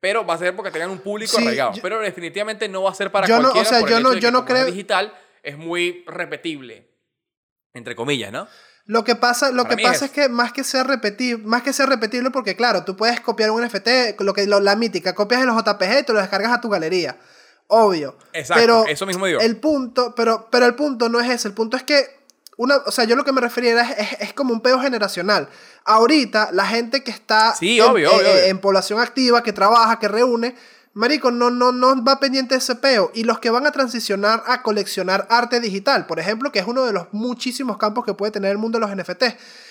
[0.00, 1.72] Pero va a ser porque tengan un público arraigado.
[1.82, 3.70] pero definitivamente no va a ser para yo cualquiera.
[3.70, 4.66] No, o sea, yo no, yo no creo.
[4.66, 6.88] digital es muy repetible.
[7.74, 8.48] Entre comillas, ¿no?
[8.86, 10.10] Lo que pasa, lo que pasa es.
[10.10, 13.64] que más que ser repetible, más que ser repetible, porque claro, tú puedes copiar un
[13.64, 16.68] NFT, lo que la mítica, copias en los JPG y te lo descargas a tu
[16.68, 17.16] galería
[17.70, 18.16] obvio.
[18.32, 19.40] Exacto, pero eso mismo digo.
[19.40, 22.19] El punto, pero, pero el punto no es ese, el punto es que
[22.60, 25.48] una, o sea, yo lo que me refería es, es, como un peo generacional.
[25.86, 30.54] Ahorita, la gente que está en, población activa, que trabaja, que reúne,
[30.92, 33.12] Marico, no, no, no va pendiente de ese peo.
[33.14, 36.84] Y los que van a transicionar a coleccionar arte digital, por ejemplo, que es uno
[36.84, 39.24] de los muchísimos campos que puede tener el mundo de los NFT.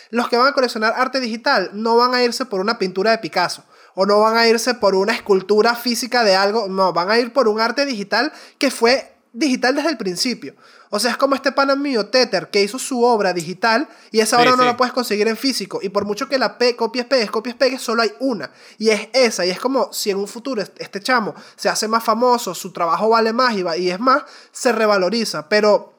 [0.10, 3.20] Los que van a coleccionar arte digital no van a irse por una pintura de
[3.20, 3.64] Picasso.
[3.94, 6.68] O no van a irse por una escultura física de algo.
[6.68, 10.56] No, van a ir por un arte digital que fue digital desde el principio.
[10.90, 14.40] O sea, es como este pana mío, Tether, que hizo su obra digital y esa
[14.40, 15.80] obra no la puedes conseguir en físico.
[15.82, 18.52] Y por mucho que la pe copies, pegues, copies, pegues, solo hay una.
[18.80, 19.46] Y es esa.
[19.46, 23.10] Y es como si en un futuro este chamo se hace más famoso, su trabajo
[23.10, 25.48] vale más y, y es más, se revaloriza.
[25.48, 25.94] Pero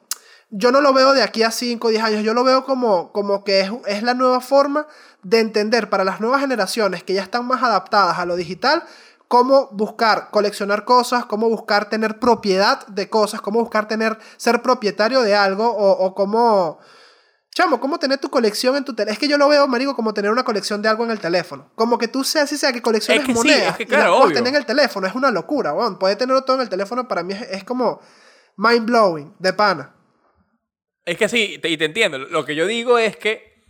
[0.49, 2.23] yo no lo veo de aquí a 5 o 10 años.
[2.23, 4.87] Yo lo veo como, como que es, es la nueva forma
[5.23, 8.83] de entender para las nuevas generaciones que ya están más adaptadas a lo digital
[9.31, 15.21] cómo buscar coleccionar cosas, cómo buscar tener propiedad de cosas, cómo buscar tener, ser propietario
[15.21, 16.79] de algo o, o cómo...
[17.55, 19.13] Chamo, ¿cómo tener tu colección en tu teléfono?
[19.13, 21.71] Es que yo lo veo, marico, como tener una colección de algo en el teléfono.
[21.75, 24.65] Como que tú seas, si sea que colecciones monedas y las puedes tener en el
[24.65, 25.07] teléfono.
[25.07, 25.97] Es una locura, weón.
[25.97, 28.01] Poder tenerlo todo en el teléfono para mí es, como
[28.57, 29.95] mind blowing, de pana.
[31.05, 32.17] Es que sí, y te entiendo.
[32.17, 33.63] Lo que yo digo es que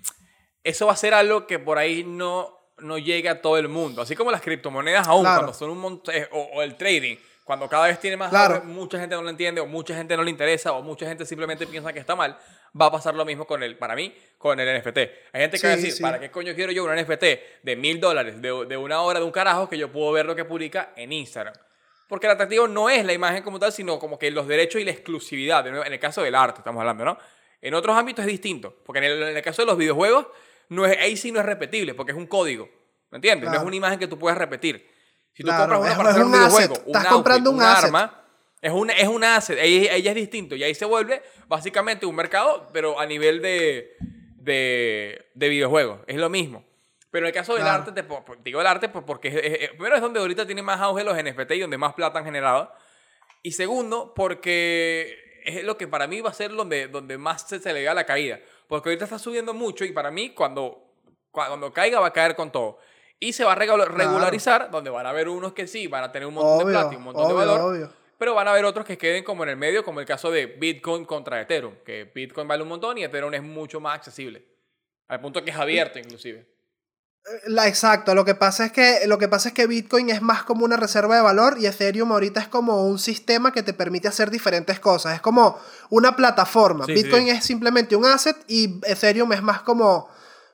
[0.64, 4.02] eso va a ser algo que por ahí no no llega a todo el mundo.
[4.02, 7.88] Así como las criptomonedas aún, cuando son un montón, eh, o, el trading, cuando cada
[7.88, 8.32] vez tiene más
[8.66, 11.68] mucha gente no lo entiende, o mucha gente no le interesa, o mucha gente simplemente
[11.68, 12.38] piensa que está mal,
[12.80, 14.98] va a pasar lo mismo con el, para mí, con el NFT.
[15.34, 17.24] Hay gente que va a decir, ¿para qué coño quiero yo un NFT
[17.64, 20.36] de mil dólares, de, de una hora de un carajo que yo puedo ver lo
[20.36, 21.54] que publica en Instagram?
[22.12, 24.84] Porque el atractivo no es la imagen como tal, sino como que los derechos y
[24.84, 25.66] la exclusividad.
[25.66, 27.18] En el caso del arte estamos hablando, ¿no?
[27.62, 28.76] En otros ámbitos es distinto.
[28.86, 30.28] Porque en el, en el caso de los videojuegos,
[30.72, 32.70] no es, ahí sí no es repetible, porque es un código.
[33.10, 33.50] ¿Me entiendes?
[33.50, 34.90] No es una imagen que tú puedas repetir.
[35.34, 38.24] Si tú compras una para un videojuego, un Estás comprando un, arma,
[38.62, 39.58] es un, es un asset.
[39.62, 40.56] Ella, es distinto.
[40.56, 43.98] Y ahí se vuelve básicamente un mercado, pero a nivel de,
[44.38, 46.00] de, de videojuegos.
[46.08, 46.64] Es lo mismo.
[47.10, 48.08] Pero en el caso del arte, te,
[48.42, 51.52] digo el arte pues, porque es, primero es donde ahorita tiene más auge los NFT
[51.52, 52.72] y donde más plata han generado.
[53.44, 57.60] Y segundo, porque es lo que para mí va a ser donde, donde más se,
[57.60, 58.40] se le da la caída.
[58.72, 60.96] Porque ahorita está subiendo mucho y para mí cuando
[61.30, 62.78] cuando caiga va a caer con todo.
[63.20, 66.26] Y se va a regularizar, donde van a haber unos que sí, van a tener
[66.26, 67.90] un montón de plata y un montón de valor.
[68.18, 70.46] Pero van a haber otros que queden como en el medio, como el caso de
[70.46, 74.48] Bitcoin contra Ethereum, que Bitcoin vale un montón y Ethereum es mucho más accesible.
[75.10, 76.48] Al punto que es abierto, inclusive.
[77.26, 80.22] Eh, la, exacto, lo que, pasa es que, lo que pasa es que Bitcoin es
[80.22, 83.74] más como una reserva de valor y Ethereum ahorita es como un sistema que te
[83.74, 85.16] permite hacer diferentes cosas.
[85.16, 86.86] Es como una plataforma.
[86.86, 90.10] Bitcoin es simplemente un asset y Ethereum es más como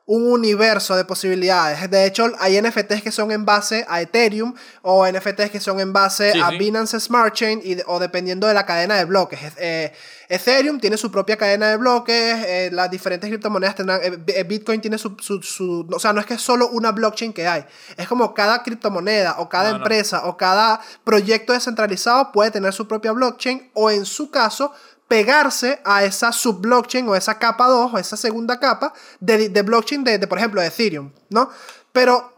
[0.08, 1.90] un universo de posibilidades.
[1.92, 5.92] De hecho, hay NFTs que son en base a Ethereum o NFTs que son en
[5.92, 9.38] base a Binance Smart Chain y, o dependiendo de la cadena de bloques.
[9.58, 9.92] Eh,
[10.30, 14.98] Ethereum tiene su propia cadena de bloques, eh, las diferentes criptomonedas tendrán, eh, Bitcoin tiene
[14.98, 17.66] su, su, O sea, no es que es solo una blockchain que hay,
[17.98, 23.12] es como cada criptomoneda o cada empresa o cada proyecto descentralizado puede tener su propia
[23.12, 24.72] blockchain o en su caso
[25.08, 30.04] pegarse a esa subblockchain o esa capa 2 o esa segunda capa de, de blockchain
[30.04, 31.50] de, de, por ejemplo, de Ethereum, ¿no?
[31.92, 32.38] Pero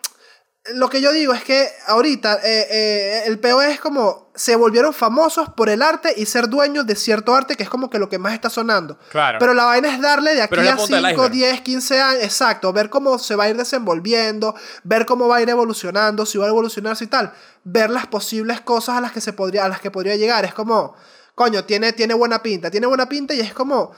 [0.73, 4.93] lo que yo digo es que ahorita eh, eh, el PO es como se volvieron
[4.93, 8.07] famosos por el arte y ser dueños de cierto arte que es como que lo
[8.07, 8.97] que más está sonando.
[9.09, 9.37] Claro.
[9.39, 13.17] Pero la vaina es darle de aquí a 5, 10, 15 años, exacto, ver cómo
[13.19, 16.95] se va a ir desenvolviendo, ver cómo va a ir evolucionando, si va a evolucionar
[16.99, 20.15] y tal, ver las posibles cosas a las que se podría a las que podría
[20.15, 20.95] llegar, es como
[21.39, 23.93] coño, tiene, tiene buena pinta, tiene buena pinta y es como,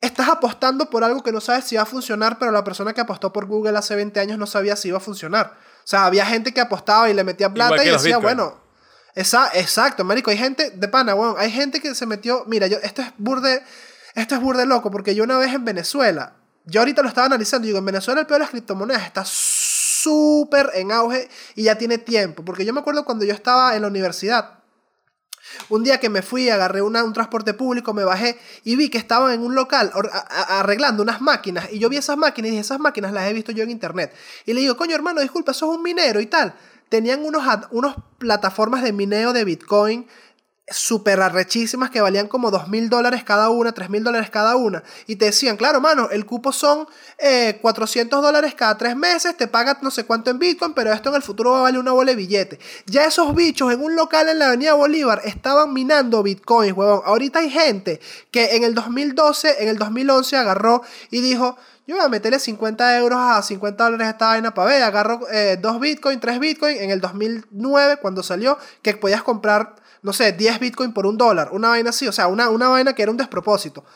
[0.00, 3.00] estás apostando por algo que no sabes si va a funcionar, pero la persona que
[3.00, 5.56] apostó por Google hace 20 años no sabía si iba a funcionar.
[5.56, 8.60] O sea, había gente que apostaba y le metía plata y decía, bueno,
[9.14, 12.78] esa, exacto, marico, hay gente de pana, bueno, hay gente que se metió, mira, yo,
[12.82, 13.62] esto es burde,
[14.16, 16.34] esto es burde loco, porque yo una vez en Venezuela,
[16.64, 19.22] yo ahorita lo estaba analizando y digo, en Venezuela el peor de las criptomonedas está
[19.24, 23.82] súper en auge y ya tiene tiempo, porque yo me acuerdo cuando yo estaba en
[23.82, 24.63] la universidad,
[25.68, 29.32] un día que me fui, agarré un transporte público, me bajé y vi que estaban
[29.32, 29.92] en un local
[30.30, 31.72] arreglando unas máquinas.
[31.72, 34.14] Y yo vi esas máquinas y esas máquinas las he visto yo en internet.
[34.46, 36.54] Y le digo, coño hermano, disculpa, sos un minero y tal.
[36.88, 40.06] Tenían unos, unos plataformas de mineo de Bitcoin
[40.68, 44.82] súper arrechísimas que valían como dos mil dólares cada una, tres mil dólares cada una.
[45.06, 46.86] Y te decían, claro, mano, el cupo son
[47.60, 51.10] 400 eh, dólares cada tres meses, te pagas no sé cuánto en Bitcoin, pero esto
[51.10, 52.58] en el futuro va a valer una bola de billete.
[52.86, 57.02] Ya esos bichos en un local en la Avenida Bolívar estaban minando Bitcoins, huevón.
[57.04, 58.00] Ahorita hay gente
[58.30, 62.96] que en el 2012, en el 2011 agarró y dijo, yo voy a meterle 50
[62.96, 64.82] euros a 50 dólares a esta vaina para ver.
[64.82, 70.12] Agarro eh, dos Bitcoin, tres Bitcoin en el 2009 cuando salió que podías comprar no
[70.12, 73.02] sé, 10 Bitcoin por un dólar, una vaina así, o sea, una, una vaina que
[73.02, 73.86] era un despropósito.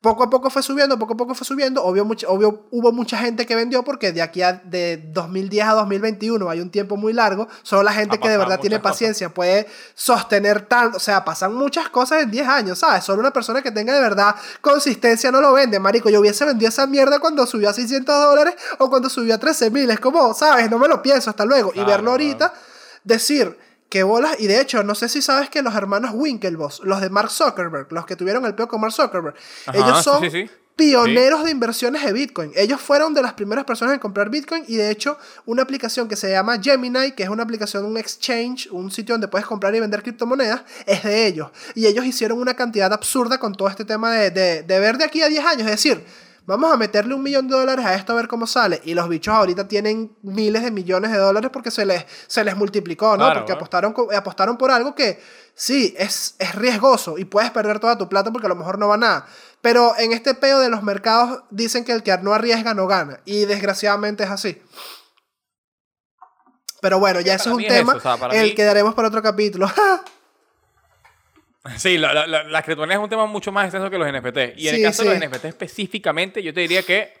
[0.00, 1.84] poco a poco fue subiendo, poco a poco fue subiendo.
[1.84, 6.48] Obvio, obvio hubo mucha gente que vendió porque de aquí a de 2010 a 2021
[6.48, 7.46] hay un tiempo muy largo.
[7.62, 10.96] Solo la gente que de verdad tiene paciencia puede sostener tanto.
[10.96, 13.04] O sea, pasan muchas cosas en 10 años, ¿sabes?
[13.04, 15.78] Solo una persona que tenga de verdad consistencia no lo vende.
[15.78, 19.38] Marico, yo hubiese vendido esa mierda cuando subió a 600 dólares o cuando subió a
[19.38, 19.90] 13 mil.
[19.90, 20.70] Es como, ¿sabes?
[20.70, 21.72] No me lo pienso, hasta luego.
[21.74, 22.54] y verlo ahorita,
[23.04, 27.00] decir que bolas, y de hecho, no sé si sabes que los hermanos Winklevoss, los
[27.00, 29.34] de Mark Zuckerberg, los que tuvieron el peo con Mark Zuckerberg,
[29.74, 30.22] ellos son
[30.76, 32.52] pioneros de inversiones de Bitcoin.
[32.54, 36.16] Ellos fueron de las primeras personas en comprar Bitcoin y de hecho una aplicación que
[36.16, 39.80] se llama Gemini, que es una aplicación, un exchange, un sitio donde puedes comprar y
[39.80, 41.50] vender criptomonedas, es de ellos.
[41.74, 45.04] Y ellos hicieron una cantidad absurda con todo este tema de, de, de ver de
[45.04, 46.02] aquí a 10 años, es decir,
[46.50, 48.80] vamos a meterle un millón de dólares a esto a ver cómo sale.
[48.84, 52.56] Y los bichos ahorita tienen miles de millones de dólares porque se les, se les
[52.56, 53.32] multiplicó, ¿no?
[53.32, 55.22] porque apostaron, apostaron por algo que
[55.54, 58.88] sí, es, es riesgoso y puedes perder toda tu plata porque a lo mejor no
[58.88, 59.26] va nada.
[59.60, 63.20] Pero en este peo de los mercados dicen que el que no arriesga no gana.
[63.24, 64.60] Y desgraciadamente es así.
[66.80, 67.96] Pero bueno, ya eso es un tema
[68.32, 69.70] el que daremos para otro capítulo.
[71.76, 74.58] Sí, la, la, la, las criptomonedas es un tema mucho más extenso que los NFT.
[74.58, 77.12] Y en el caso de los NFT específicamente, yo te diría que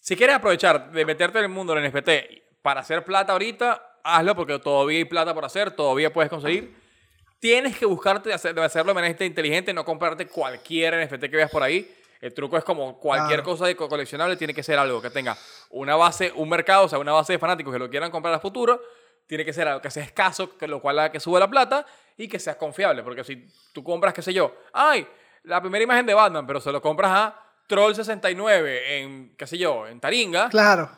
[0.00, 2.08] si quieres aprovechar de meterte en el mundo del NFT
[2.62, 6.74] para hacer plata ahorita, hazlo porque todavía hay plata por hacer, todavía puedes conseguir.
[7.40, 11.62] Tienes que buscarte de, hacerlo de manera inteligente, no comprarte cualquier NFT que veas por
[11.62, 11.94] ahí.
[12.20, 15.36] El truco es como cualquier cosa de coleccionable, tiene que ser algo que tenga
[15.70, 18.40] una base, un mercado, o sea, una base de fanáticos que lo quieran comprar a
[18.40, 18.80] futuro.
[19.28, 21.84] Tiene que ser algo que sea escaso, que lo cual haga que suba la plata
[22.16, 23.02] y que seas confiable.
[23.02, 25.06] Porque si tú compras, qué sé yo, ay,
[25.44, 29.58] la primera imagen de Batman, pero se lo compras a Troll 69 en, qué sé
[29.58, 30.48] yo, en Taringa.
[30.48, 30.90] Claro.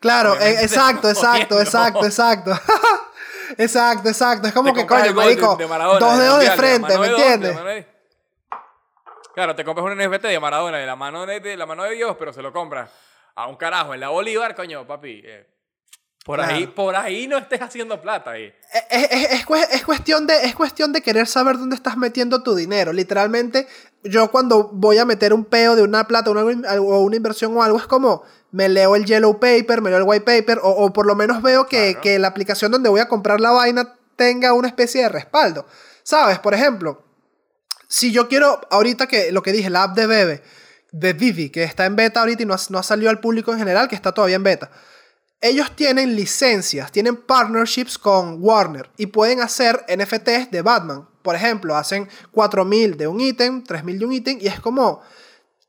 [0.00, 2.52] Claro, eh, exacto, exacto, exacto, exacto.
[3.58, 4.48] exacto, exacto.
[4.48, 5.56] Es como que, coño, marico,
[6.00, 7.86] dos dedos de, frente, ¿me entiendes?
[9.34, 12.16] Claro, te compras un NFT de Maradona, de la mano de, la mano de Dios,
[12.18, 12.90] pero se lo compras
[13.34, 15.22] a un carajo en la Bolívar, coño, papi.
[15.24, 15.53] Eh,
[16.24, 18.50] por, ahí, por ahí no estés haciendo plata ahí.
[18.90, 22.94] Es, es, es, cuestión de, es cuestión de querer saber dónde estás metiendo tu dinero.
[22.94, 23.68] Literalmente,
[24.02, 27.76] yo cuando voy a meter un peo de una plata o una, inversión o algo,
[27.76, 31.14] es como me leo el yellow paper, me leo el white paper, o, por lo
[31.14, 35.02] menos veo que, que, la aplicación donde voy a comprar la vaina tenga una especie
[35.02, 35.66] de respaldo.
[36.04, 36.38] ¿Sabes?
[36.38, 37.04] Por ejemplo,
[37.86, 40.42] si yo quiero, ahorita que lo que dije, la app de Bebe,
[40.90, 43.58] de Vivi, que está en beta ahorita y no no ha salido al público en
[43.58, 44.70] general, que está todavía en beta
[45.44, 51.06] ellos tienen licencias, tienen partnerships con Warner y pueden hacer NFTs de Batman.
[51.20, 55.02] Por ejemplo, hacen 4.000 de un ítem, 3.000 de un ítem y es como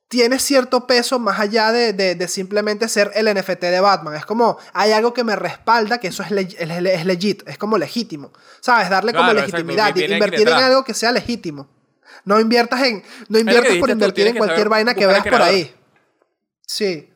[0.08, 4.16] tiene cierto peso más allá de, simplemente ser el NFT de Batman.
[4.16, 8.32] Es como, hay algo que me respalda que eso es, es, legit, es como legítimo.
[8.62, 8.90] ¿Sabes?
[8.90, 11.68] Darle como legitimidad, invertir en algo que sea legítimo.
[12.24, 15.76] No inviertas en, no inviertas por invertir en cualquier vaina que veas por ahí.
[16.66, 17.10] Sí.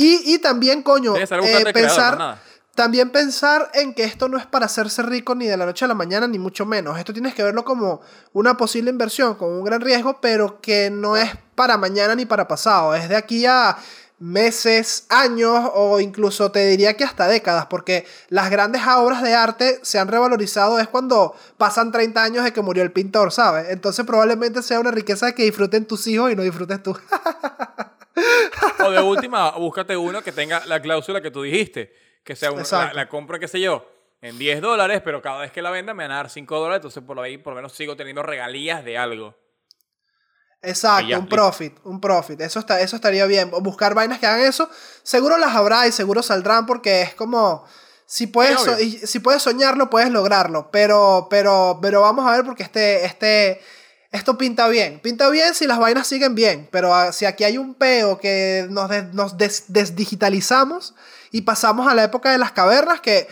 [0.00, 1.26] Y, también, coño, eh,
[1.72, 2.38] pensar,
[2.76, 5.88] también pensar en que esto no es para hacerse rico ni de la noche a
[5.88, 6.96] la mañana, ni mucho menos.
[6.96, 8.00] Esto tienes que verlo como
[8.32, 12.46] una posible inversión, como un gran riesgo, pero que no es para mañana ni para
[12.46, 12.94] pasado.
[12.94, 13.76] Es de aquí a
[14.20, 19.80] meses, años o incluso te diría que hasta décadas, porque las grandes obras de arte
[19.82, 23.66] se han revalorizado es cuando pasan 30 años de que murió el pintor, ¿sabes?
[23.70, 26.96] Entonces probablemente sea una riqueza que disfruten tus hijos y no disfrutes tú.
[28.84, 31.94] O de última, búscate uno que tenga la cláusula que tú dijiste.
[32.24, 35.52] Que sea una, la, la, compra, qué sé yo, en 10 dólares, pero cada vez
[35.52, 37.72] que la venda me van a dar 5 dólares, entonces por ahí por lo menos
[37.72, 39.34] sigo teniendo regalías de algo.
[40.60, 42.40] Exacto, un profit, un profit.
[42.40, 43.50] Eso, está, eso estaría bien.
[43.62, 44.68] Buscar vainas que hagan eso.
[45.02, 47.64] Seguro las habrá y seguro saldrán porque es como...
[48.06, 48.58] Si puedes,
[49.04, 50.70] si puedes soñarlo, puedes lograrlo.
[50.70, 53.60] Pero, pero, pero vamos a ver porque este, este,
[54.10, 55.00] esto pinta bien.
[55.00, 58.90] Pinta bien si las vainas siguen bien, pero si aquí hay un peo que nos,
[59.12, 60.94] nos desdigitalizamos
[61.30, 63.28] y pasamos a la época de las cavernas que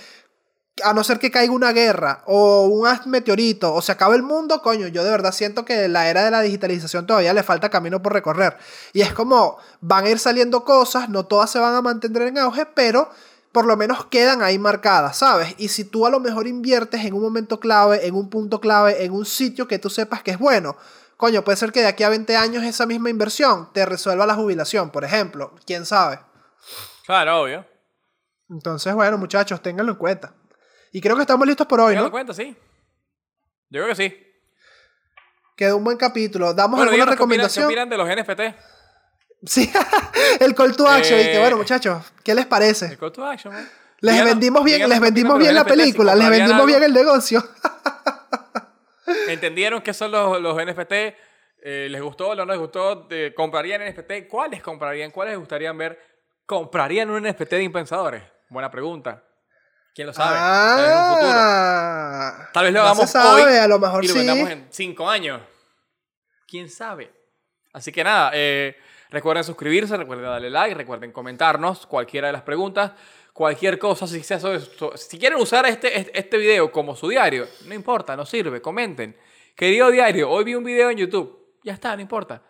[0.84, 4.60] a no ser que caiga una guerra o un meteorito o se acabe el mundo,
[4.60, 8.02] coño, yo de verdad siento que la era de la digitalización todavía le falta camino
[8.02, 8.58] por recorrer.
[8.92, 12.38] Y es como van a ir saliendo cosas, no todas se van a mantener en
[12.38, 13.08] auge, pero
[13.56, 15.54] por lo menos quedan ahí marcadas, ¿sabes?
[15.56, 19.02] Y si tú a lo mejor inviertes en un momento clave, en un punto clave,
[19.02, 20.76] en un sitio que tú sepas que es bueno,
[21.16, 24.34] coño, puede ser que de aquí a 20 años esa misma inversión te resuelva la
[24.34, 26.20] jubilación, por ejemplo, quién sabe.
[27.06, 27.64] Claro, obvio.
[28.50, 30.34] Entonces, bueno, muchachos, ténganlo en cuenta.
[30.92, 32.54] Y creo que estamos listos por hoy, ténganlo en cuenta, sí.
[33.70, 34.22] Yo creo que sí.
[35.56, 36.52] Quedó un buen capítulo.
[36.52, 37.68] Damos alguna recomendación.
[37.68, 38.75] ¿Qué opinan de los NFT?
[39.44, 39.70] Sí,
[40.40, 41.20] el call to action.
[41.20, 42.86] y que bueno, eh, muchachos, ¿qué les parece?
[42.86, 43.54] El call to action,
[44.00, 47.42] Les vendimos bien, les vendimos bien la película, les vendimos bien el negocio.
[49.28, 50.92] ¿Entendieron qué son los, los NFT?
[51.68, 53.08] Eh, ¿Les gustó o no les gustó?
[53.10, 54.28] Eh, ¿Comprarían NFT?
[54.28, 55.10] ¿Cuáles comprarían?
[55.10, 55.98] ¿Cuáles les gustaría ver?
[56.44, 58.22] ¿Comprarían un NFT de Impensadores?
[58.48, 59.22] Buena pregunta.
[59.94, 60.36] ¿Quién lo sabe?
[60.36, 61.32] Tal vez.
[61.34, 62.48] Ah.
[62.52, 64.18] Tal vez lo No hagamos sabe, hoy a lo mejor y lo sí.
[64.20, 65.40] vendamos en cinco años.
[66.46, 67.10] ¿Quién sabe?
[67.72, 68.76] Así que nada, eh,
[69.10, 72.92] recuerden suscribirse, recuerden darle like, recuerden comentarnos cualquiera de las preguntas,
[73.32, 77.08] cualquier cosa, si, sea sobre- so- si quieren usar este, este, este video como su
[77.08, 79.16] diario, no importa, no sirve, comenten.
[79.54, 82.42] Querido diario, hoy vi un video en YouTube, ya está, no importa.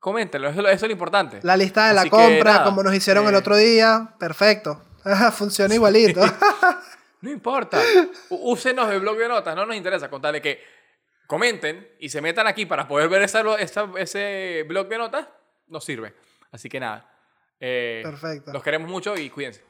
[0.00, 1.40] Coméntenlo, eso, es lo- eso es lo importante.
[1.42, 4.14] La lista de la Así que, compra, nada, como nos hicieron el eh, otro día.
[4.18, 4.82] Perfecto.
[5.32, 6.20] Funciona igualito.
[7.20, 7.82] No importa.
[8.30, 10.62] Úsenos el blog de notas, no nos interesa contarle que
[11.26, 15.26] comenten y se metan aquí para poder ver esa, esa- ese blog de notas,
[15.70, 16.14] nos sirve.
[16.50, 17.10] Así que nada.
[17.60, 18.52] eh, Perfecto.
[18.52, 19.64] Los queremos mucho y cuídense.